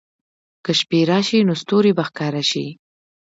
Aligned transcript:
که 0.65 0.71
شپې 0.79 1.01
راشي، 1.09 1.39
نو 1.47 1.53
ستوري 1.61 1.91
به 1.97 2.03
ښکاره 2.09 2.43
شي. 2.51 2.67